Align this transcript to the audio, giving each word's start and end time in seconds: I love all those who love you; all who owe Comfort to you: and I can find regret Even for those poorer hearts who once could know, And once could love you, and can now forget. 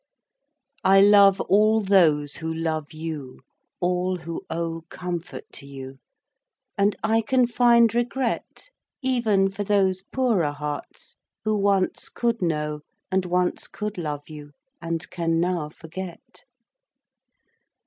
I 0.83 0.99
love 0.99 1.39
all 1.41 1.79
those 1.79 2.37
who 2.37 2.51
love 2.51 2.91
you; 2.91 3.41
all 3.79 4.17
who 4.17 4.43
owe 4.49 4.81
Comfort 4.89 5.45
to 5.53 5.67
you: 5.67 5.99
and 6.75 6.95
I 7.03 7.21
can 7.21 7.45
find 7.45 7.93
regret 7.93 8.71
Even 9.03 9.51
for 9.51 9.63
those 9.63 10.01
poorer 10.11 10.53
hearts 10.53 11.17
who 11.45 11.55
once 11.55 12.09
could 12.09 12.41
know, 12.41 12.79
And 13.11 13.25
once 13.27 13.67
could 13.67 13.99
love 13.99 14.27
you, 14.27 14.53
and 14.81 15.07
can 15.11 15.39
now 15.39 15.69
forget. 15.69 16.45